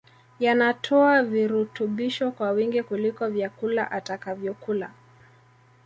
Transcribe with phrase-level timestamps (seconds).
[0.39, 4.91] yanatoa virutubisho kwa wingi kuliko vyakula atakavyokula